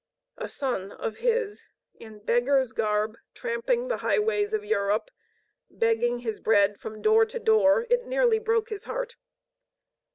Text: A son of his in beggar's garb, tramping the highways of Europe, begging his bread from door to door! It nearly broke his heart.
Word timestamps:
A 0.39 0.49
son 0.49 0.91
of 0.91 1.17
his 1.17 1.61
in 1.93 2.23
beggar's 2.25 2.71
garb, 2.71 3.19
tramping 3.35 3.87
the 3.87 3.97
highways 3.97 4.51
of 4.51 4.65
Europe, 4.65 5.11
begging 5.69 6.21
his 6.21 6.39
bread 6.39 6.79
from 6.79 7.03
door 7.03 7.23
to 7.27 7.37
door! 7.37 7.85
It 7.87 8.07
nearly 8.07 8.39
broke 8.39 8.69
his 8.69 8.85
heart. 8.85 9.15